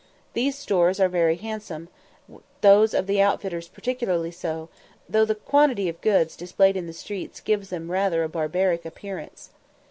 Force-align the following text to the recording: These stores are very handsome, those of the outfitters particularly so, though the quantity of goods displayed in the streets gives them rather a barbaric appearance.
These 0.33 0.57
stores 0.57 0.99
are 0.99 1.07
very 1.07 1.35
handsome, 1.35 1.87
those 2.61 2.95
of 2.95 3.05
the 3.05 3.21
outfitters 3.21 3.67
particularly 3.67 4.31
so, 4.31 4.67
though 5.07 5.25
the 5.25 5.35
quantity 5.35 5.87
of 5.89 6.01
goods 6.01 6.35
displayed 6.35 6.75
in 6.75 6.87
the 6.87 6.91
streets 6.91 7.39
gives 7.39 7.69
them 7.69 7.91
rather 7.91 8.23
a 8.23 8.27
barbaric 8.29 8.83
appearance. 8.83 9.51